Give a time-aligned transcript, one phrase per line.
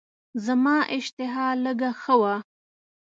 [0.45, 2.35] زما اشتها لږه ښه وه.